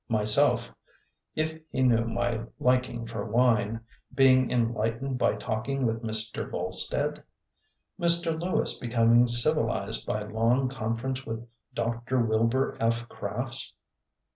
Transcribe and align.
myself 0.09 0.73
(if 1.35 1.59
he 1.69 1.83
knew 1.83 2.03
my 2.05 2.43
lik 2.59 2.89
ing 2.89 3.05
for 3.05 3.23
wine) 3.23 3.79
being 4.15 4.49
enlightened 4.49 5.19
by 5.19 5.35
talking 5.35 5.85
with 5.85 6.01
Mr. 6.01 6.49
Volstead? 6.49 7.21
Mr. 7.99 8.41
Lewis 8.41 8.79
becoming 8.79 9.27
civilized 9.27 10.03
by 10.07 10.23
long 10.23 10.67
conference 10.69 11.23
with 11.23 11.47
Dr. 11.75 12.19
Wilbur 12.19 12.75
F. 12.79 13.07
Crafts? 13.09 13.73